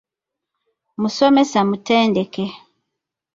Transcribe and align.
Musomesa 1.01 1.59
mutendeke. 1.69 2.45